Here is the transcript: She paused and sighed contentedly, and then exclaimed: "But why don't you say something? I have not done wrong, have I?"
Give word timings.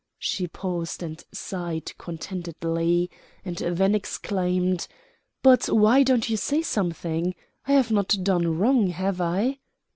She 0.17 0.47
paused 0.47 1.03
and 1.03 1.23
sighed 1.31 1.95
contentedly, 1.99 3.11
and 3.45 3.57
then 3.57 3.93
exclaimed: 3.93 4.87
"But 5.43 5.65
why 5.69 6.01
don't 6.01 6.27
you 6.27 6.37
say 6.37 6.63
something? 6.63 7.35
I 7.67 7.73
have 7.73 7.91
not 7.91 8.23
done 8.23 8.57
wrong, 8.57 8.87
have 8.87 9.21
I?" 9.21 9.59